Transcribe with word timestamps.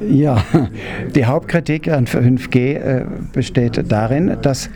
Ja, 0.00 0.44
die 1.14 1.26
Hauptkritik 1.26 1.88
an 1.88 2.06
5G 2.06 2.56
äh, 2.56 3.04
besteht 3.32 3.90
darin, 3.90 4.36
dass 4.42 4.70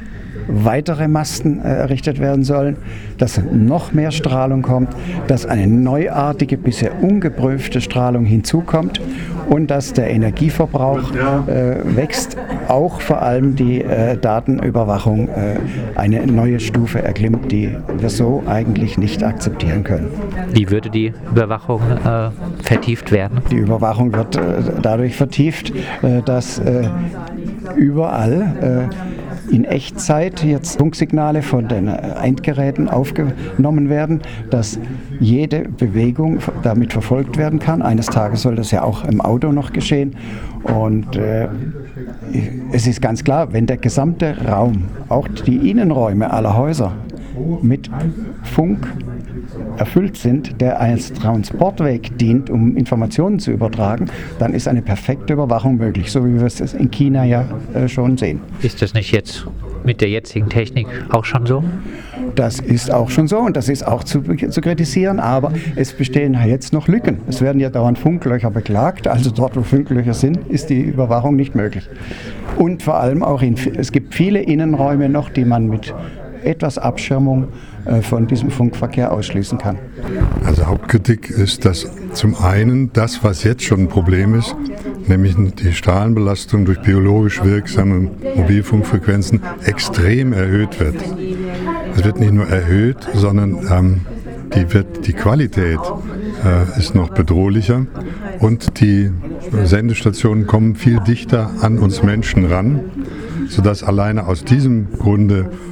weitere 0.48 1.08
Masten 1.08 1.60
äh, 1.60 1.68
errichtet 1.68 2.20
werden 2.20 2.44
sollen, 2.44 2.76
dass 3.18 3.40
noch 3.52 3.92
mehr 3.92 4.10
Strahlung 4.10 4.62
kommt, 4.62 4.90
dass 5.26 5.46
eine 5.46 5.66
neuartige, 5.66 6.56
bisher 6.56 7.02
ungeprüfte 7.02 7.80
Strahlung 7.80 8.24
hinzukommt 8.24 9.00
und 9.48 9.70
dass 9.70 9.92
der 9.92 10.10
Energieverbrauch 10.10 11.14
äh, 11.14 11.96
wächst, 11.96 12.36
auch 12.68 13.00
vor 13.00 13.22
allem 13.22 13.56
die 13.56 13.82
äh, 13.82 14.16
Datenüberwachung 14.16 15.28
äh, 15.28 15.56
eine 15.94 16.26
neue 16.26 16.60
Stufe 16.60 17.02
erklimmt, 17.02 17.52
die 17.52 17.76
wir 17.98 18.08
so 18.08 18.42
eigentlich 18.46 18.98
nicht 18.98 19.22
akzeptieren 19.22 19.84
können. 19.84 20.08
Wie 20.52 20.70
würde 20.70 20.90
die 20.90 21.12
Überwachung 21.30 21.80
äh, 21.80 22.30
vertieft 22.62 23.12
werden? 23.12 23.40
Die 23.50 23.56
Überwachung 23.56 24.14
wird 24.14 24.36
äh, 24.36 24.40
dadurch 24.80 25.16
vertieft, 25.16 25.72
dass 26.24 26.60
überall 27.76 28.88
in 29.50 29.64
Echtzeit 29.64 30.44
jetzt 30.44 30.78
Funksignale 30.78 31.42
von 31.42 31.68
den 31.68 31.88
Endgeräten 31.88 32.88
aufgenommen 32.88 33.88
werden, 33.88 34.20
dass 34.50 34.78
jede 35.20 35.68
Bewegung 35.68 36.38
damit 36.62 36.92
verfolgt 36.92 37.36
werden 37.36 37.58
kann. 37.58 37.82
Eines 37.82 38.06
Tages 38.06 38.42
soll 38.42 38.56
das 38.56 38.70
ja 38.70 38.82
auch 38.82 39.04
im 39.04 39.20
Auto 39.20 39.52
noch 39.52 39.72
geschehen. 39.72 40.16
Und 40.62 41.16
äh, 41.16 41.48
es 42.72 42.86
ist 42.86 43.02
ganz 43.02 43.24
klar, 43.24 43.52
wenn 43.52 43.66
der 43.66 43.76
gesamte 43.76 44.36
Raum, 44.46 44.84
auch 45.08 45.28
die 45.28 45.70
Innenräume 45.70 46.32
aller 46.32 46.56
Häuser 46.56 46.92
mit 47.62 47.90
Funk 48.42 48.86
erfüllt 49.76 50.16
sind, 50.16 50.60
der 50.60 50.80
als 50.80 51.12
Transportweg 51.12 52.16
dient, 52.18 52.50
um 52.50 52.76
Informationen 52.76 53.38
zu 53.38 53.50
übertragen, 53.50 54.06
dann 54.38 54.54
ist 54.54 54.68
eine 54.68 54.82
perfekte 54.82 55.32
Überwachung 55.32 55.76
möglich, 55.76 56.10
so 56.10 56.24
wie 56.24 56.34
wir 56.34 56.46
es 56.46 56.60
in 56.74 56.90
China 56.90 57.24
ja 57.24 57.44
äh, 57.74 57.88
schon 57.88 58.16
sehen. 58.16 58.40
Ist 58.60 58.82
das 58.82 58.94
nicht 58.94 59.12
jetzt 59.12 59.46
mit 59.84 60.00
der 60.00 60.08
jetzigen 60.08 60.48
Technik 60.48 60.86
auch 61.10 61.24
schon 61.24 61.46
so? 61.46 61.64
Das 62.34 62.60
ist 62.60 62.90
auch 62.92 63.10
schon 63.10 63.28
so 63.28 63.38
und 63.38 63.56
das 63.56 63.68
ist 63.68 63.86
auch 63.86 64.04
zu, 64.04 64.22
zu 64.22 64.60
kritisieren, 64.60 65.18
aber 65.18 65.52
es 65.76 65.92
bestehen 65.92 66.36
jetzt 66.46 66.72
noch 66.72 66.88
Lücken. 66.88 67.18
Es 67.28 67.40
werden 67.40 67.60
ja 67.60 67.68
dauernd 67.68 67.98
Funklöcher 67.98 68.50
beklagt, 68.50 69.06
also 69.08 69.30
dort, 69.30 69.56
wo 69.56 69.62
Funklöcher 69.62 70.14
sind, 70.14 70.38
ist 70.48 70.70
die 70.70 70.80
Überwachung 70.80 71.36
nicht 71.36 71.54
möglich. 71.54 71.88
Und 72.56 72.82
vor 72.82 72.96
allem 72.96 73.22
auch, 73.22 73.42
in, 73.42 73.56
es 73.76 73.92
gibt 73.92 74.14
viele 74.14 74.40
Innenräume 74.40 75.08
noch, 75.08 75.30
die 75.30 75.44
man 75.44 75.68
mit 75.68 75.94
etwas 76.44 76.78
Abschirmung 76.78 77.48
von 78.02 78.26
diesem 78.26 78.50
Funkverkehr 78.50 79.12
ausschließen 79.12 79.58
kann. 79.58 79.78
Also 80.44 80.66
Hauptkritik 80.66 81.30
ist, 81.30 81.64
dass 81.64 81.90
zum 82.12 82.36
einen 82.36 82.92
das, 82.92 83.24
was 83.24 83.44
jetzt 83.44 83.64
schon 83.64 83.80
ein 83.80 83.88
Problem 83.88 84.34
ist, 84.34 84.54
nämlich 85.08 85.36
die 85.36 85.72
Strahlenbelastung 85.72 86.64
durch 86.64 86.80
biologisch 86.80 87.42
wirksame 87.42 88.10
Mobilfunkfrequenzen 88.36 89.40
extrem 89.64 90.32
erhöht 90.32 90.80
wird. 90.80 90.96
Es 91.96 92.04
wird 92.04 92.20
nicht 92.20 92.32
nur 92.32 92.46
erhöht, 92.48 93.08
sondern 93.14 93.58
ähm, 93.70 94.00
die, 94.54 94.72
wird, 94.72 95.06
die 95.06 95.12
Qualität 95.12 95.80
äh, 96.44 96.78
ist 96.78 96.94
noch 96.94 97.10
bedrohlicher 97.10 97.86
und 98.38 98.80
die 98.80 99.10
Sendestationen 99.64 100.46
kommen 100.46 100.76
viel 100.76 101.00
dichter 101.00 101.50
an 101.60 101.78
uns 101.78 102.02
Menschen 102.02 102.46
ran, 102.46 102.80
sodass 103.48 103.82
alleine 103.82 104.26
aus 104.26 104.44
diesem 104.44 104.92
Grunde 104.98 105.50
äh, 105.50 105.71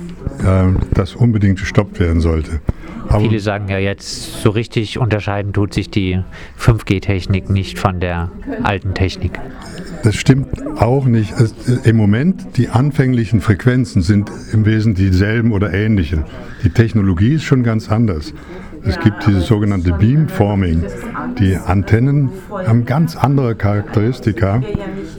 das 0.95 1.15
unbedingt 1.15 1.59
gestoppt 1.59 2.01
werden 2.01 2.21
sollte. 2.21 2.61
Aber 3.09 3.21
Viele 3.21 3.41
sagen 3.41 3.69
ja 3.69 3.79
jetzt, 3.79 4.41
so 4.41 4.51
richtig 4.51 4.99
unterscheiden 4.99 5.53
tut 5.53 5.75
sich 5.75 5.91
die 5.91 6.21
5G-Technik 6.59 7.51
nicht 7.51 7.79
von 7.79 7.99
der 7.99 8.31
alten 8.63 8.95
Technik. 8.95 9.33
Das 10.05 10.15
stimmt 10.15 10.49
auch 10.79 11.07
nicht. 11.07 11.33
Es, 11.33 11.55
Im 11.85 11.97
Moment, 11.97 12.57
die 12.57 12.69
anfänglichen 12.69 13.41
Frequenzen 13.41 14.03
sind 14.03 14.31
im 14.53 14.65
Wesentlichen 14.65 15.11
dieselben 15.11 15.53
oder 15.53 15.75
ähnliche. 15.75 16.25
Die 16.63 16.71
Technologie 16.71 17.35
ist 17.35 17.45
schon 17.45 17.63
ganz 17.65 17.91
anders. 17.91 18.33
Es 18.83 18.99
gibt 19.01 19.27
dieses 19.27 19.47
sogenannte 19.47 19.93
Beamforming. 19.93 20.85
Die 21.39 21.57
Antennen 21.57 22.31
haben 22.51 22.87
ganz 22.87 23.15
andere 23.17 23.55
Charakteristika. 23.55 24.63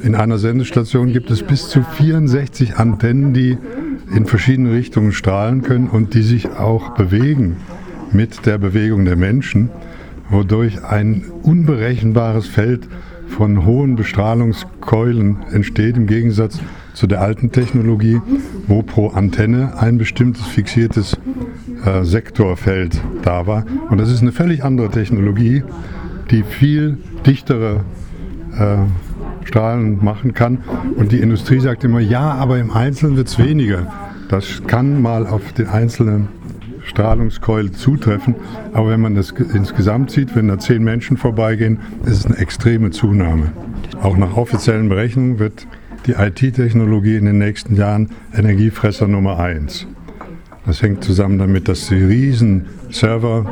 In 0.02 0.16
einer 0.16 0.40
Sendestation 0.40 1.14
gibt 1.14 1.30
es 1.30 1.44
bis 1.44 1.70
zu 1.70 1.84
64 1.84 2.78
Antennen, 2.78 3.34
die 3.34 3.58
in 4.14 4.26
verschiedene 4.26 4.72
Richtungen 4.72 5.12
strahlen 5.12 5.62
können 5.62 5.88
und 5.88 6.14
die 6.14 6.24
sich 6.24 6.50
auch 6.50 6.90
bewegen 6.96 7.58
mit 8.12 8.46
der 8.46 8.58
Bewegung 8.58 9.06
der 9.06 9.16
Menschen, 9.16 9.70
wodurch 10.30 10.84
ein 10.84 11.26
unberechenbares 11.44 12.48
Feld 12.48 12.88
von 13.28 13.66
hohen 13.66 13.96
Bestrahlungskeulen 13.96 15.38
entsteht, 15.52 15.96
im 15.96 16.08
Gegensatz 16.08 16.60
zu 16.94 17.08
der 17.08 17.22
alten 17.22 17.52
Technologie, 17.52 18.20
wo 18.68 18.82
pro 18.82 19.10
Antenne 19.10 19.80
ein 19.80 19.98
bestimmtes 19.98 20.46
fixiertes 20.46 21.18
äh, 21.86 22.04
Sektorfeld 22.04 23.00
da 23.24 23.48
war. 23.48 23.66
Und 23.90 24.00
das 24.00 24.12
ist 24.12 24.22
eine 24.22 24.34
völlig 24.34 24.64
andere 24.64 24.90
Technologie, 24.90 25.64
die 26.30 26.44
viel 26.44 26.98
dichtere 27.26 27.86
äh, 28.58 28.78
Strahlen 29.44 30.04
machen 30.04 30.34
kann. 30.34 30.60
Und 30.96 31.12
die 31.12 31.20
Industrie 31.20 31.60
sagt 31.60 31.84
immer, 31.84 32.00
ja, 32.00 32.32
aber 32.34 32.60
im 32.60 32.72
Einzelnen 32.72 33.18
wird 33.18 33.28
es 33.28 33.40
weniger. 33.40 33.88
Das 34.30 34.64
kann 34.66 35.02
mal 35.02 35.28
auf 35.28 35.54
den 35.54 35.68
einzelnen 35.68 36.30
Strahlungskeul 36.84 37.72
zutreffen, 37.72 38.36
aber 38.74 38.90
wenn 38.90 39.02
man 39.02 39.16
das 39.16 39.32
insgesamt 39.32 40.12
sieht, 40.12 40.36
wenn 40.36 40.48
da 40.48 40.58
zehn 40.58 40.84
Menschen 40.84 41.18
vorbeigehen, 41.18 41.80
ist 42.06 42.18
es 42.18 42.26
eine 42.26 42.38
extreme 42.38 42.92
Zunahme. 42.92 43.52
Auch 44.02 44.18
nach 44.18 44.36
offiziellen 44.36 44.90
Berechnungen 44.90 45.40
wird 45.40 45.68
die 46.08 46.14
IT-Technologie 46.14 47.18
in 47.18 47.26
den 47.26 47.38
nächsten 47.38 47.76
Jahren 47.76 48.10
Energiefresser 48.34 49.08
Nummer 49.08 49.40
eins. 49.40 49.86
Das 50.66 50.82
hängt 50.84 51.04
zusammen 51.04 51.40
damit, 51.40 51.68
dass 51.68 51.88
die 51.88 51.96
riesen 51.96 52.68
Server 52.92 53.46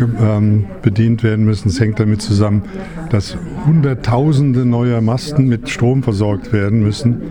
ähm, 0.00 0.66
bedient 0.80 1.24
werden 1.24 1.44
müssen. 1.44 1.68
Es 1.68 1.80
hängt 1.80 1.98
damit 1.98 2.22
zusammen, 2.22 2.62
dass 3.10 3.36
Hunderttausende 3.66 4.64
neuer 4.64 5.00
Masten 5.00 5.48
mit 5.48 5.68
Strom 5.68 6.02
versorgt 6.04 6.52
werden 6.52 6.82
müssen. 6.82 7.22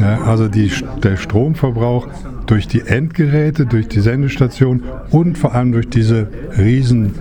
Ja, 0.00 0.22
also 0.22 0.48
die, 0.48 0.70
der 1.02 1.16
Stromverbrauch 1.16 2.08
durch 2.46 2.66
die 2.66 2.80
Endgeräte, 2.80 3.66
durch 3.66 3.88
die 3.88 4.00
Sendestation 4.00 4.82
und 5.10 5.36
vor 5.36 5.54
allem 5.54 5.72
durch 5.72 5.88
diese 5.88 6.28
riesen 6.56 7.14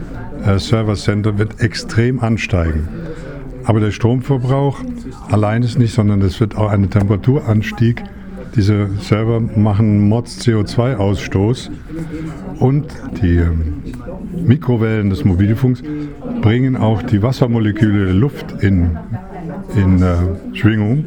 äh, 0.46 0.60
Server 0.60 0.96
wird 1.38 1.60
extrem 1.60 2.22
ansteigen. 2.22 2.88
Aber 3.66 3.80
der 3.80 3.92
Stromverbrauch 3.92 4.80
allein 5.30 5.64
ist 5.64 5.78
nicht, 5.78 5.94
sondern 5.94 6.22
es 6.22 6.40
wird 6.40 6.58
auch 6.58 6.70
ein 6.70 6.90
Temperaturanstieg 6.90 8.04
diese 8.56 8.90
Server 9.00 9.40
machen 9.40 10.08
Mods 10.08 10.42
CO2-Ausstoß 10.42 11.70
und 12.60 12.86
die 13.22 13.38
ähm, 13.38 13.84
Mikrowellen 14.46 15.10
des 15.10 15.26
Mobilfunks 15.26 15.84
bringen 16.42 16.76
auch 16.76 17.02
die 17.02 17.22
Wassermoleküle 17.22 18.06
der 18.06 18.14
Luft 18.14 18.64
in, 18.64 18.98
in 19.76 20.02
äh, 20.02 20.56
Schwingung 20.56 21.06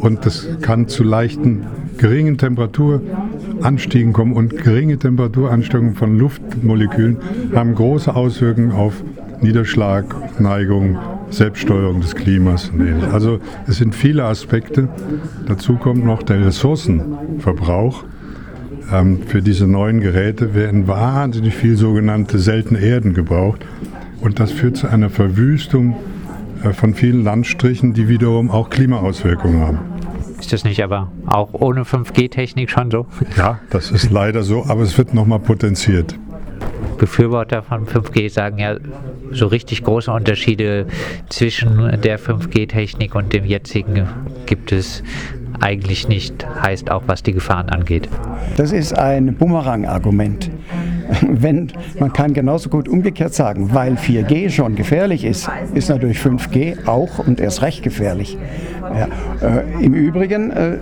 und 0.00 0.24
das 0.26 0.48
kann 0.60 0.88
zu 0.88 1.02
leichten 1.02 1.66
geringen 1.98 2.38
Temperaturanstiegen 2.38 4.12
kommen 4.12 4.32
und 4.32 4.56
geringe 4.62 4.98
Temperaturansteigungen 4.98 5.94
von 5.94 6.18
Luftmolekülen 6.18 7.18
haben 7.54 7.74
große 7.74 8.14
Auswirkungen 8.14 8.72
auf 8.72 9.02
Niederschlag, 9.40 10.40
Neigung, 10.40 10.98
Selbststeuerung 11.36 12.00
des 12.00 12.14
Klimas. 12.14 12.70
Also 13.12 13.40
es 13.66 13.76
sind 13.76 13.94
viele 13.94 14.24
Aspekte. 14.24 14.88
Dazu 15.46 15.74
kommt 15.76 16.04
noch 16.04 16.22
der 16.22 16.44
Ressourcenverbrauch. 16.44 18.04
Ähm, 18.92 19.22
für 19.26 19.42
diese 19.42 19.66
neuen 19.66 20.00
Geräte 20.00 20.54
werden 20.54 20.86
wahnsinnig 20.86 21.54
viel 21.54 21.76
sogenannte 21.76 22.38
seltene 22.38 22.80
Erden 22.80 23.14
gebraucht. 23.14 23.64
Und 24.20 24.40
das 24.40 24.52
führt 24.52 24.76
zu 24.76 24.88
einer 24.88 25.10
Verwüstung 25.10 25.96
äh, 26.62 26.72
von 26.72 26.94
vielen 26.94 27.24
Landstrichen, 27.24 27.94
die 27.94 28.08
wiederum 28.08 28.50
auch 28.50 28.70
Klimaauswirkungen 28.70 29.60
haben. 29.60 29.78
Ist 30.38 30.52
das 30.52 30.64
nicht 30.64 30.82
aber 30.82 31.10
auch 31.26 31.54
ohne 31.54 31.82
5G-Technik 31.82 32.70
schon 32.70 32.90
so? 32.90 33.06
Ja, 33.36 33.60
das 33.70 33.90
ist 33.90 34.10
leider 34.10 34.42
so, 34.42 34.64
aber 34.66 34.82
es 34.82 34.98
wird 34.98 35.14
nochmal 35.14 35.38
potenziert. 35.38 36.18
Befürworter 36.98 37.62
von 37.62 37.86
5G 37.86 38.30
sagen 38.30 38.58
ja, 38.58 38.76
so 39.32 39.46
richtig 39.46 39.82
große 39.84 40.10
Unterschiede 40.10 40.86
zwischen 41.28 42.00
der 42.02 42.18
5G-Technik 42.18 43.14
und 43.14 43.32
dem 43.32 43.44
jetzigen 43.44 44.08
gibt 44.46 44.72
es 44.72 45.02
eigentlich 45.60 46.08
nicht, 46.08 46.46
heißt 46.62 46.90
auch, 46.90 47.04
was 47.06 47.22
die 47.22 47.32
Gefahren 47.32 47.68
angeht. 47.68 48.08
Das 48.56 48.72
ist 48.72 48.96
ein 48.96 49.34
Bumerang-Argument. 49.36 50.50
Wenn, 51.22 51.72
man 51.98 52.12
kann 52.12 52.32
genauso 52.32 52.70
gut 52.70 52.88
umgekehrt 52.88 53.34
sagen, 53.34 53.72
weil 53.72 53.94
4G 53.94 54.50
schon 54.50 54.74
gefährlich 54.74 55.24
ist, 55.24 55.48
ist 55.74 55.88
natürlich 55.88 56.18
5G 56.18 56.86
auch 56.86 57.18
und 57.18 57.40
erst 57.40 57.62
recht 57.62 57.82
gefährlich. 57.82 58.38
Ja, 58.96 59.08
äh, 59.46 59.84
Im 59.84 59.94
Übrigen 59.94 60.50
äh, 60.50 60.78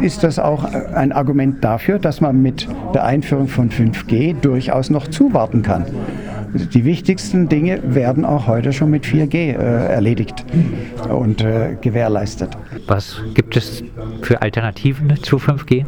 ist 0.00 0.22
das 0.22 0.38
auch 0.38 0.64
ein 0.64 1.12
Argument 1.12 1.62
dafür, 1.64 1.98
dass 1.98 2.20
man 2.20 2.40
mit 2.40 2.68
der 2.94 3.04
Einführung 3.04 3.48
von 3.48 3.70
5G 3.70 4.40
durchaus 4.40 4.90
noch 4.90 5.08
zuwarten 5.08 5.62
kann. 5.62 5.84
die 6.74 6.84
wichtigsten 6.84 7.48
Dinge 7.48 7.80
werden 7.94 8.24
auch 8.24 8.46
heute 8.46 8.72
schon 8.72 8.90
mit 8.90 9.04
4G 9.04 9.34
äh, 9.34 9.52
erledigt 9.54 10.44
und 11.08 11.40
äh, 11.40 11.76
gewährleistet. 11.80 12.56
Was 12.86 13.20
gibt 13.34 13.56
es 13.56 13.82
für 14.22 14.40
Alternativen 14.40 15.14
zu 15.22 15.36
5G? 15.36 15.84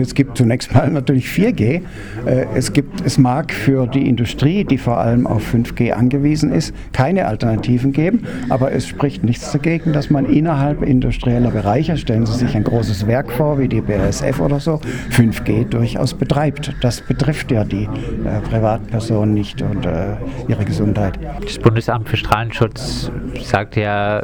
Es 0.00 0.14
gibt 0.14 0.36
zunächst 0.36 0.74
mal 0.74 0.90
natürlich 0.90 1.26
4G. 1.26 1.82
Äh, 2.26 2.46
es, 2.54 2.72
gibt, 2.72 3.04
es 3.04 3.18
mag 3.18 3.52
für 3.52 3.86
die 3.86 4.08
Industrie, 4.08 4.64
die 4.64 4.78
vor 4.78 4.98
allem 4.98 5.26
auf 5.26 5.54
5G 5.54 5.92
angewiesen 5.92 6.52
ist, 6.52 6.74
keine 6.92 7.26
Alternativen 7.26 7.92
geben, 7.92 8.24
aber 8.48 8.72
es 8.72 8.86
spricht 8.86 9.24
nichts 9.24 9.52
dagegen, 9.52 9.92
dass 9.92 10.10
man 10.10 10.26
innerhalb 10.26 10.82
industrieller 10.82 11.50
Bereiche, 11.50 11.96
stellen 11.96 12.26
Sie 12.26 12.34
sich 12.34 12.54
ein 12.54 12.64
großes 12.64 13.06
Werk 13.06 13.32
vor, 13.32 13.58
wie 13.58 13.68
die 13.68 13.80
BASF 13.80 14.40
oder 14.40 14.60
so, 14.60 14.80
5G 15.10 15.68
durchaus 15.68 16.14
betreibt. 16.14 16.74
Das 16.80 17.00
betrifft 17.00 17.50
ja 17.50 17.64
die 17.64 17.84
äh, 17.84 18.40
Privatpersonen 18.48 19.34
nicht 19.34 19.62
und 19.62 19.86
äh, 19.86 20.16
ihre 20.48 20.64
Gesundheit. 20.64 21.18
Das 21.42 21.58
Bundesamt 21.58 22.08
für 22.08 22.16
Strahlenschutz 22.16 23.10
sagt 23.42 23.76
ja, 23.76 24.22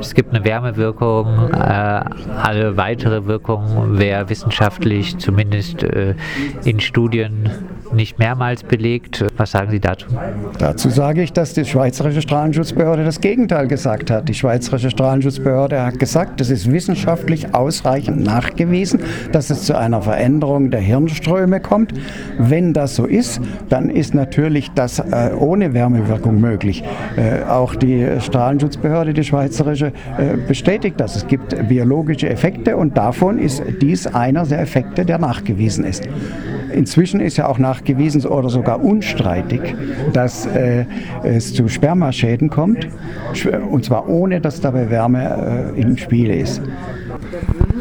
es 0.00 0.14
gibt 0.14 0.34
eine 0.34 0.44
Wärmewirkung, 0.44 1.26
alle 1.54 2.76
weitere 2.76 3.26
Wirkungen 3.26 3.98
wäre 3.98 4.23
wissenschaftlich 4.28 5.18
zumindest 5.18 5.82
äh, 5.82 6.14
in 6.64 6.80
Studien 6.80 7.50
nicht 7.92 8.18
mehrmals 8.18 8.62
belegt. 8.62 9.24
Was 9.36 9.52
sagen 9.52 9.70
Sie 9.70 9.80
dazu? 9.80 10.06
Dazu 10.58 10.90
sage 10.90 11.22
ich, 11.22 11.32
dass 11.32 11.54
die 11.54 11.64
Schweizerische 11.64 12.22
Strahlenschutzbehörde 12.22 13.04
das 13.04 13.20
Gegenteil 13.20 13.68
gesagt 13.68 14.10
hat. 14.10 14.28
Die 14.28 14.34
Schweizerische 14.34 14.90
Strahlenschutzbehörde 14.90 15.82
hat 15.82 15.98
gesagt, 15.98 16.40
es 16.40 16.50
ist 16.50 16.70
wissenschaftlich 16.70 17.54
ausreichend 17.54 18.22
nachgewiesen, 18.22 19.00
dass 19.32 19.50
es 19.50 19.64
zu 19.64 19.76
einer 19.76 20.02
Veränderung 20.02 20.70
der 20.70 20.80
Hirnströme 20.80 21.60
kommt. 21.60 21.92
Wenn 22.38 22.72
das 22.72 22.96
so 22.96 23.04
ist, 23.04 23.40
dann 23.68 23.90
ist 23.90 24.14
natürlich 24.14 24.70
das 24.74 24.98
äh, 24.98 25.30
ohne 25.38 25.74
Wärmewirkung 25.74 26.40
möglich. 26.40 26.84
Äh, 27.16 27.44
auch 27.44 27.74
die 27.74 28.06
Strahlenschutzbehörde, 28.20 29.14
die 29.14 29.24
Schweizerische, 29.24 29.92
äh, 30.18 30.36
bestätigt 30.48 30.98
das. 30.98 31.16
Es 31.16 31.26
gibt 31.26 31.68
biologische 31.68 32.28
Effekte 32.28 32.76
und 32.76 32.96
davon 32.96 33.38
ist 33.38 33.62
dies 33.80 34.06
einer 34.06 34.46
der 34.46 34.60
Effekte, 34.60 35.04
der 35.04 35.18
nachgewiesen 35.18 35.84
ist. 35.84 36.08
Inzwischen 36.74 37.20
ist 37.20 37.36
ja 37.36 37.46
auch 37.46 37.58
nachgewiesen 37.58 38.24
oder 38.26 38.48
sogar 38.48 38.82
unstreitig, 38.82 39.60
dass 40.12 40.46
äh, 40.46 40.84
es 41.22 41.54
zu 41.54 41.68
Spermaschäden 41.68 42.50
kommt, 42.50 42.88
und 43.70 43.84
zwar 43.84 44.08
ohne, 44.08 44.40
dass 44.40 44.60
dabei 44.60 44.90
Wärme 44.90 45.72
äh, 45.76 45.80
im 45.80 45.96
Spiel 45.96 46.30
ist. 46.30 46.60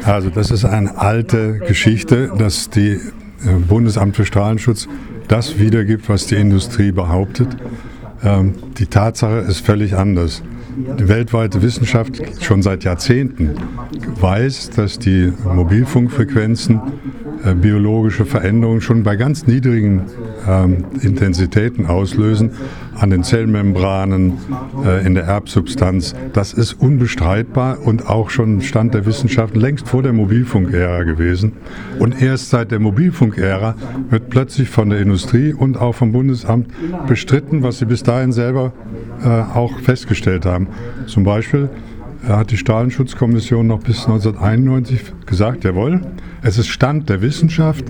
Also 0.03 0.29
das 0.29 0.51
ist 0.51 0.65
eine 0.65 0.97
alte 0.97 1.59
Geschichte, 1.59 2.31
dass 2.37 2.69
die 2.69 2.91
äh, 2.91 2.99
Bundesamt 3.67 4.15
für 4.15 4.25
Strahlenschutz 4.25 4.87
das 5.27 5.59
wiedergibt, 5.59 6.09
was 6.09 6.27
die 6.27 6.35
Industrie 6.35 6.91
behauptet. 6.91 7.47
Ähm, 8.23 8.53
die 8.77 8.85
Tatsache 8.85 9.39
ist 9.39 9.65
völlig 9.65 9.95
anders. 9.95 10.43
Die 10.99 11.07
weltweite 11.07 11.61
Wissenschaft 11.61 12.21
schon 12.41 12.61
seit 12.61 12.83
Jahrzehnten 12.83 13.51
weiß, 14.19 14.71
dass 14.71 14.97
die 14.97 15.31
Mobilfunkfrequenzen 15.45 16.81
äh, 17.45 17.53
biologische 17.55 18.25
Veränderungen 18.25 18.81
schon 18.81 19.03
bei 19.03 19.15
ganz 19.15 19.47
niedrigen 19.47 20.03
ähm, 20.47 20.85
Intensitäten 21.01 21.85
auslösen, 21.85 22.51
an 22.95 23.09
den 23.09 23.23
Zellmembranen, 23.23 24.33
äh, 24.85 25.05
in 25.05 25.15
der 25.15 25.25
Erbsubstanz. 25.25 26.15
Das 26.33 26.53
ist 26.53 26.73
unbestreitbar 26.73 27.79
und 27.83 28.09
auch 28.09 28.29
schon 28.29 28.61
Stand 28.61 28.93
der 28.93 29.05
Wissenschaft 29.05 29.55
längst 29.55 29.87
vor 29.87 30.03
der 30.03 30.13
Mobilfunkära 30.13 31.03
gewesen. 31.03 31.53
Und 31.99 32.21
erst 32.21 32.49
seit 32.49 32.71
der 32.71 32.79
Mobilfunkära 32.79 33.75
wird 34.09 34.29
plötzlich 34.29 34.69
von 34.69 34.89
der 34.89 34.99
Industrie 34.99 35.53
und 35.53 35.77
auch 35.77 35.93
vom 35.93 36.11
Bundesamt 36.11 36.67
bestritten, 37.07 37.63
was 37.63 37.79
sie 37.79 37.85
bis 37.85 38.03
dahin 38.03 38.31
selber 38.31 38.73
äh, 39.23 39.27
auch 39.27 39.79
festgestellt 39.79 40.45
haben. 40.45 40.67
Zum 41.07 41.23
Beispiel 41.23 41.69
hat 42.27 42.51
die 42.51 42.57
Strahlenschutzkommission 42.57 43.67
noch 43.67 43.79
bis 43.79 44.05
1991 44.05 45.25
gesagt, 45.25 45.63
jawohl, 45.63 46.01
es 46.41 46.57
ist 46.57 46.67
Stand 46.67 47.09
der 47.09 47.21
Wissenschaft, 47.21 47.85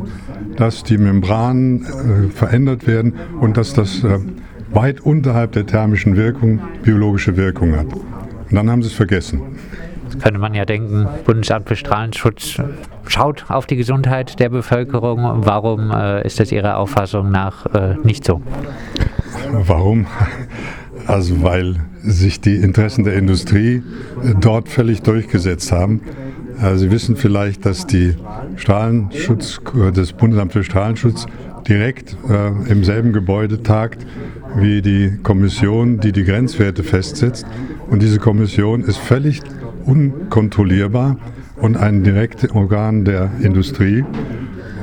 dass 0.56 0.84
die 0.84 0.98
Membranen 0.98 1.86
äh, 1.86 2.30
verändert 2.30 2.88
werden 2.88 3.14
und 3.40 3.58
dass 3.58 3.74
das 3.74 4.04
äh, 4.04 4.20
weit 4.72 5.02
unterhalb 5.02 5.52
der 5.54 5.66
thermischen 5.66 6.16
Wirkung 6.16 6.60
biologische 6.84 7.38
Wirkung 7.38 7.76
hat. 7.76 7.88
Und 7.94 8.56
dann 8.56 8.70
haben 8.70 8.82
sie 8.82 8.90
es 8.90 8.94
vergessen. 8.94 9.42
Jetzt 10.04 10.22
könnte 10.22 10.40
man 10.40 10.54
ja 10.54 10.66
denken, 10.66 11.08
Bundesamt 11.26 11.68
für 11.68 11.76
Strahlenschutz 11.76 12.58
schaut 13.08 13.46
auf 13.50 13.66
die 13.66 13.76
Gesundheit 13.76 14.40
der 14.40 14.50
Bevölkerung. 14.50 15.46
Warum 15.46 15.92
äh, 15.92 16.26
ist 16.26 16.40
das 16.40 16.52
Ihrer 16.52 16.78
Auffassung 16.78 17.32
nach 17.32 17.66
äh, 17.74 17.96
nicht 18.04 18.24
so? 18.26 18.42
Warum? 19.52 20.08
Also 21.08 21.42
weil 21.44 21.78
sich 22.04 22.42
die 22.42 22.56
Interessen 22.56 23.04
der 23.04 23.16
Industrie 23.16 23.82
äh, 24.24 24.34
dort 24.40 24.70
völlig 24.70 25.02
durchgesetzt 25.02 25.72
haben. 25.72 26.02
Äh, 26.62 26.76
Sie 26.76 26.92
wissen 26.92 27.16
vielleicht, 27.16 27.66
dass 27.66 27.88
die 27.88 28.16
Strahlenschutz, 28.56 29.62
äh, 29.76 29.92
das 29.92 30.14
Bundesamt 30.14 30.54
für 30.54 30.64
Strahlenschutz 30.64 31.26
direkt 31.68 32.18
äh, 32.30 32.72
im 32.72 32.84
selben 32.84 33.14
Gebäude 33.14 33.64
tagt 33.64 34.06
wie 34.56 34.82
die 34.82 35.18
Kommission, 35.24 36.00
die 36.00 36.12
die 36.12 36.24
Grenzwerte 36.24 36.84
festsetzt. 36.84 37.46
Und 37.90 38.02
diese 38.02 38.20
Kommission 38.20 38.84
ist 38.84 38.98
völlig 38.98 39.42
unkontrollierbar 39.86 41.18
und 41.58 41.78
ein 41.78 42.04
direktes 42.04 42.52
Organ 42.52 43.06
der 43.06 43.32
Industrie. 43.42 44.04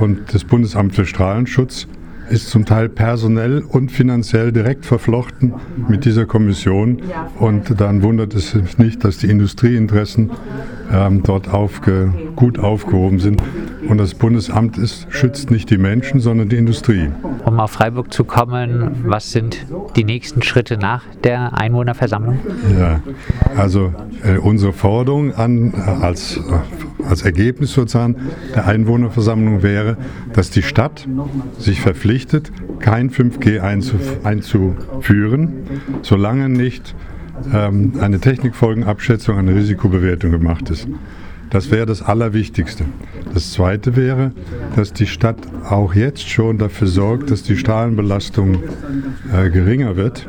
Und 0.01 0.35
das 0.35 0.45
Bundesamt 0.45 0.95
für 0.95 1.07
Strahlenschutz 1.07 1.87
ist 2.31 2.49
zum 2.49 2.65
Teil 2.65 2.89
personell 2.89 3.63
und 3.69 3.91
finanziell 3.91 4.53
direkt 4.53 4.87
verflochten 4.87 5.55
mit 5.89 6.05
dieser 6.05 6.27
Kommission. 6.27 7.03
Und 7.39 7.81
dann 7.81 8.03
wundert 8.03 8.35
es 8.35 8.53
sich 8.53 8.79
nicht, 8.79 9.05
dass 9.05 9.19
die 9.19 9.29
Industrieinteressen 9.29 10.31
ähm, 10.93 11.23
dort 11.23 11.49
aufge, 11.49 12.13
gut 12.37 12.59
aufgehoben 12.59 13.19
sind. 13.19 13.43
Und 13.89 13.99
das 13.99 14.15
Bundesamt 14.15 14.79
ist, 14.79 15.07
schützt 15.11 15.51
nicht 15.51 15.71
die 15.71 15.79
Menschen, 15.79 16.21
sondern 16.21 16.49
die 16.49 16.57
Industrie. 16.57 17.11
Um 17.45 17.59
auf 17.59 17.73
Freiburg 17.73 18.13
zu 18.13 18.25
kommen, 18.25 19.05
was 19.05 19.33
sind 19.33 19.67
die 19.97 20.05
nächsten 20.05 20.43
Schritte 20.43 20.77
nach 20.77 21.03
der 21.25 21.57
Einwohnerversammlung? 21.57 22.39
Ja, 22.79 23.01
also 23.57 23.93
äh, 24.23 24.39
unsere 24.39 24.73
Forderung 24.73 25.35
an, 25.35 25.73
äh, 25.73 26.05
als, 26.05 26.37
äh, 26.37 26.41
als 27.09 27.23
Ergebnis 27.23 27.73
sozusagen 27.73 28.17
der 28.55 28.67
Einwohnerversammlung 28.67 29.63
wäre, 29.63 29.97
dass 30.33 30.51
die 30.51 30.63
Stadt 30.63 31.07
sich 31.59 31.81
verpflichtet, 31.81 32.53
kein 32.79 33.11
5G 33.11 33.61
einzuführen, 34.23 35.53
solange 36.03 36.49
nicht 36.49 36.95
ähm, 37.53 37.95
eine 38.01 38.21
Technikfolgenabschätzung, 38.21 39.39
eine 39.39 39.55
Risikobewertung 39.55 40.31
gemacht 40.31 40.71
ist. 40.71 40.89
Das 41.51 41.71
wäre 41.71 41.85
das 41.85 42.01
Allerwichtigste. 42.03 42.85
Das 43.35 43.53
Zweite 43.53 43.97
wäre, 43.97 44.33
dass 44.77 44.93
die 44.93 45.07
Stadt 45.07 45.37
auch 45.69 45.95
jetzt 45.95 46.29
schon 46.29 46.59
dafür 46.59 46.87
sorgt, 46.87 47.31
dass 47.31 47.43
die 47.43 47.57
Strahlenbelastung 47.57 48.63
äh, 49.33 49.51
geringer 49.51 49.97
wird, 49.97 50.29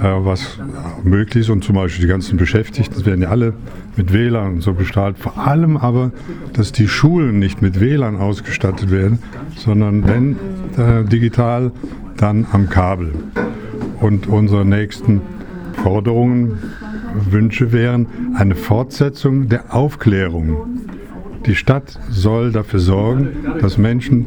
äh, 0.00 0.02
was 0.02 0.58
möglich 1.04 1.42
ist. 1.42 1.50
Und 1.50 1.62
zum 1.62 1.76
Beispiel 1.76 2.02
die 2.02 2.10
ganzen 2.10 2.36
Beschäftigten 2.36 3.04
werden 3.06 3.22
ja 3.22 3.28
alle 3.28 3.54
mit 3.96 4.12
WLAN 4.12 4.54
und 4.54 4.62
so 4.62 4.74
bestrahlt. 4.74 5.18
Vor 5.18 5.38
allem 5.38 5.76
aber, 5.76 6.10
dass 6.52 6.72
die 6.72 6.88
Schulen 6.88 7.38
nicht 7.38 7.62
mit 7.62 7.80
WLAN 7.80 8.16
ausgestattet 8.16 8.90
werden, 8.90 9.20
sondern 9.56 10.06
wenn 10.06 10.36
äh, 10.76 11.04
digital, 11.04 11.70
dann 12.16 12.46
am 12.52 12.68
Kabel. 12.68 13.12
Und 14.00 14.26
unsere 14.26 14.64
nächsten 14.64 15.20
Forderungen, 15.82 16.58
Wünsche 17.14 17.72
wären 17.72 18.06
eine 18.36 18.54
Fortsetzung 18.54 19.48
der 19.48 19.74
Aufklärung. 19.74 20.80
Die 21.46 21.54
Stadt 21.54 21.98
soll 22.10 22.52
dafür 22.52 22.80
sorgen, 22.80 23.28
dass 23.60 23.78
Menschen 23.78 24.26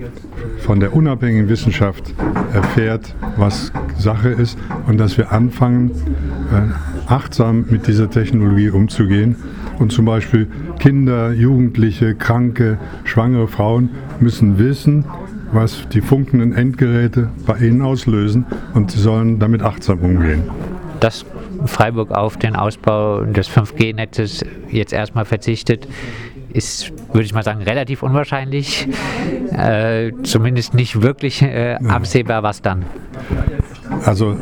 von 0.59 0.79
der 0.79 0.95
unabhängigen 0.95 1.47
Wissenschaft 1.47 2.13
erfährt, 2.53 3.15
was 3.37 3.71
Sache 3.97 4.29
ist 4.29 4.57
und 4.87 4.97
dass 4.97 5.17
wir 5.17 5.31
anfangen, 5.31 5.91
äh, 5.91 7.11
achtsam 7.11 7.65
mit 7.69 7.87
dieser 7.87 8.09
Technologie 8.09 8.69
umzugehen. 8.69 9.35
Und 9.77 9.91
zum 9.91 10.05
Beispiel 10.05 10.47
Kinder, 10.79 11.33
Jugendliche, 11.33 12.15
Kranke, 12.15 12.77
schwangere 13.03 13.47
Frauen 13.47 13.89
müssen 14.19 14.57
wissen, 14.57 15.05
was 15.51 15.87
die 15.89 16.01
funkenden 16.01 16.53
Endgeräte 16.53 17.29
bei 17.45 17.59
ihnen 17.59 17.81
auslösen 17.81 18.45
und 18.73 18.91
sie 18.91 18.99
sollen 18.99 19.39
damit 19.39 19.61
achtsam 19.61 19.99
umgehen. 19.99 20.43
Das 20.99 21.25
Freiburg 21.65 22.11
auf 22.11 22.37
den 22.37 22.55
Ausbau 22.55 23.23
des 23.23 23.49
5G-Netzes 23.49 24.45
jetzt 24.69 24.93
erstmal 24.93 25.25
verzichtet, 25.25 25.87
ist, 26.53 26.91
würde 27.11 27.23
ich 27.25 27.33
mal 27.33 27.43
sagen, 27.43 27.61
relativ 27.61 28.03
unwahrscheinlich. 28.03 28.87
Äh, 29.51 30.11
zumindest 30.23 30.73
nicht 30.73 31.01
wirklich 31.01 31.41
äh, 31.41 31.77
absehbar, 31.87 32.43
was 32.43 32.61
dann. 32.61 32.85
Also 34.05 34.35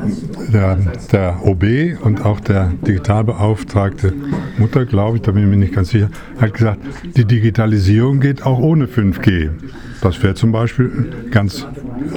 der, 0.52 0.78
der 1.12 1.46
OB 1.46 1.64
und 2.02 2.26
auch 2.26 2.40
der 2.40 2.72
Digitalbeauftragte 2.86 4.14
Mutter, 4.58 4.86
glaube 4.86 5.18
ich, 5.18 5.24
da 5.24 5.32
bin 5.32 5.44
ich 5.44 5.50
mir 5.50 5.58
nicht 5.58 5.74
ganz 5.74 5.90
sicher, 5.90 6.10
hat 6.40 6.54
gesagt, 6.54 6.80
die 7.16 7.26
Digitalisierung 7.26 8.20
geht 8.20 8.46
auch 8.46 8.60
ohne 8.60 8.86
5G. 8.86 9.50
Das 10.02 10.22
wäre 10.24 10.34
zum 10.34 10.52
Beispiel 10.52 10.92
eine 10.92 11.30
ganz 11.30 11.68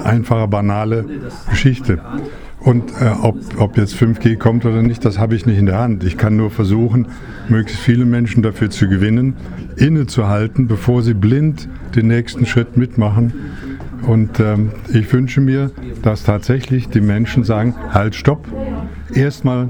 einfache, 0.03 0.49
banale 0.49 1.05
Geschichte. 1.51 2.01
Und 2.65 2.93
äh, 3.01 3.11
ob, 3.21 3.37
ob 3.59 3.77
jetzt 3.77 3.95
5G 3.95 4.37
kommt 4.37 4.65
oder 4.65 4.83
nicht, 4.83 5.05
das 5.05 5.19
habe 5.19 5.35
ich 5.35 5.45
nicht 5.45 5.59
in 5.59 5.67
der 5.67 5.79
Hand. 5.79 6.03
Ich 6.03 6.17
kann 6.17 6.37
nur 6.37 6.51
versuchen, 6.51 7.09
möglichst 7.49 7.83
viele 7.83 8.07
Menschen 8.07 8.43
dafür 8.43 8.71
zu 8.71 8.89
gewinnen, 8.89 9.37
innezuhalten, 9.77 10.67
bevor 10.67 11.03
sie 11.03 11.13
blind 11.13 11.69
den 11.95 12.09
nächsten 12.09 12.47
Schritt 12.47 12.79
mitmachen. 12.79 13.35
Und 14.07 14.41
ähm, 14.41 14.71
ich 14.93 15.13
wünsche 15.13 15.41
mir, 15.41 15.71
dass 16.03 16.25
tatsächlich 16.25 16.89
die 16.89 17.01
Menschen 17.01 17.45
sagen, 17.45 17.75
halt, 17.91 18.15
stopp, 18.15 18.47
erstmal 19.13 19.69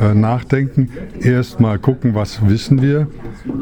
äh, 0.00 0.14
nachdenken, 0.14 0.90
erstmal 1.20 1.78
gucken, 1.78 2.14
was 2.14 2.46
wissen 2.48 2.80
wir 2.80 3.06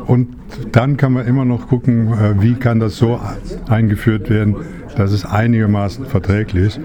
und 0.07 0.29
dann 0.73 0.97
kann 0.97 1.13
man 1.13 1.27
immer 1.27 1.45
noch 1.45 1.69
gucken, 1.69 2.13
äh, 2.13 2.41
wie 2.41 2.55
kann 2.55 2.81
das 2.81 2.97
so 2.97 3.21
eingeführt 3.69 4.31
werden, 4.31 4.57
dass 4.97 5.13
es 5.13 5.25
einigermaßen 5.25 6.07
verträglich 6.07 6.67
ist. 6.67 6.81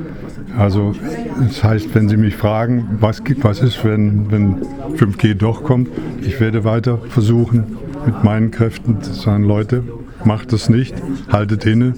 Also 0.58 0.94
das 1.40 1.64
heißt, 1.64 1.94
wenn 1.94 2.10
Sie 2.10 2.18
mich 2.18 2.36
fragen, 2.36 2.98
was, 3.00 3.22
was 3.42 3.62
ist, 3.62 3.84
wenn, 3.86 4.32
wenn 4.32 4.62
5G 4.96 5.36
doch 5.36 5.64
kommt, 5.64 5.90
ich 6.22 6.40
werde 6.40 6.64
weiter 6.64 6.98
versuchen, 7.10 7.78
mit 8.06 8.24
meinen 8.24 8.52
Kräften 8.52 9.02
zu 9.02 9.14
sagen, 9.14 9.44
Leute, 9.44 9.84
macht 10.24 10.52
es 10.54 10.70
nicht, 10.70 10.96
haltet 11.30 11.66
inne, 11.66 11.94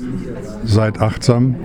seid 0.66 1.00
achtsam 1.00 1.56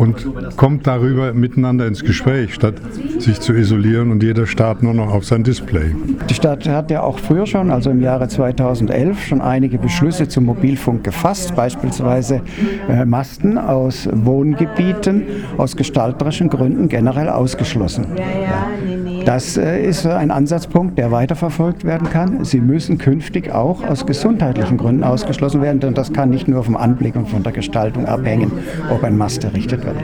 und 0.00 0.56
kommt 0.56 0.86
darüber 0.86 1.34
miteinander 1.34 1.86
ins 1.86 2.02
Gespräch, 2.02 2.54
statt 2.54 2.74
sich 3.18 3.38
zu 3.40 3.52
isolieren 3.52 4.10
und 4.10 4.22
jeder 4.22 4.46
starrt 4.46 4.82
nur 4.82 4.94
noch 4.94 5.12
auf 5.12 5.26
sein 5.26 5.44
Display. 5.44 5.94
Die 6.28 6.34
Stadt 6.34 6.66
hat 6.66 6.90
ja 6.90 7.02
auch 7.02 7.18
früher 7.18 7.46
schon, 7.46 7.70
also 7.70 7.90
im 7.90 8.00
Jahre 8.00 8.26
2011, 8.26 9.22
schon 9.26 9.42
einige 9.42 9.76
Beschlüsse 9.76 10.26
zum 10.26 10.46
Mobilfunk 10.46 11.04
gefasst, 11.04 11.54
beispielsweise 11.54 12.40
äh, 12.88 13.04
Masten 13.04 13.58
aus 13.58 14.08
Wohngebieten 14.10 15.24
aus 15.58 15.76
gestalterischen 15.76 16.48
Gründen 16.48 16.88
generell 16.88 17.28
ausgeschlossen. 17.28 18.06
Ja. 18.16 18.68
Das 19.24 19.56
äh, 19.56 19.82
ist 19.82 20.06
ein 20.06 20.30
Ansatzpunkt, 20.30 20.98
der 20.98 21.10
weiterverfolgt 21.10 21.84
werden 21.84 22.08
kann. 22.10 22.44
Sie 22.44 22.60
müssen 22.60 22.98
künftig 22.98 23.52
auch 23.52 23.84
aus 23.84 24.06
gesundheitlichen 24.06 24.76
Gründen 24.76 25.04
ausgeschlossen 25.04 25.62
werden, 25.62 25.80
denn 25.80 25.94
das 25.94 26.12
kann 26.12 26.30
nicht 26.30 26.48
nur 26.48 26.64
vom 26.64 26.76
Anblick 26.76 27.16
und 27.16 27.28
von 27.28 27.42
der 27.42 27.52
Gestaltung 27.52 28.06
abhängen, 28.06 28.52
ob 28.90 29.04
ein 29.04 29.16
Mast 29.16 29.44
errichtet 29.44 29.84
wird. 29.84 29.96